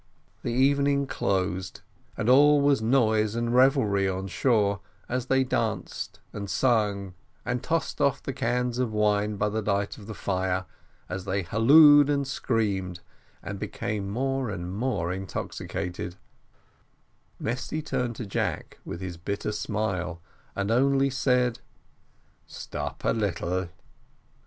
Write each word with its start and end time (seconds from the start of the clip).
The 0.41 0.51
evening 0.51 1.05
closed, 1.05 1.81
and 2.17 2.27
all 2.27 2.59
was 2.59 2.81
noise 2.81 3.35
and 3.35 3.53
revelry 3.53 4.09
on 4.09 4.25
shore; 4.29 4.79
and 5.07 5.17
as 5.17 5.27
they 5.27 5.43
danced, 5.43 6.19
and 6.33 6.49
sung, 6.49 7.13
and 7.45 7.61
tossed 7.61 8.01
off 8.01 8.23
the 8.23 8.33
cans 8.33 8.79
of 8.79 8.91
wine 8.91 9.35
by 9.35 9.47
the 9.49 9.61
light 9.61 9.99
of 9.99 10.07
the 10.07 10.15
fire, 10.15 10.65
as 11.07 11.25
they 11.25 11.43
hallooed 11.43 12.09
and 12.09 12.27
screamed, 12.27 13.01
and 13.43 13.59
became 13.59 14.09
more 14.09 14.49
and 14.49 14.75
more 14.75 15.13
intoxicated, 15.13 16.15
Mesty 17.39 17.83
turned 17.83 18.15
to 18.15 18.25
Jack 18.25 18.79
with 18.83 19.01
his 19.01 19.17
bitter 19.17 19.51
smile, 19.51 20.19
and 20.55 20.71
only 20.71 21.11
said: 21.11 21.59
"Stop 22.47 23.03
a 23.05 23.11
little." 23.13 23.67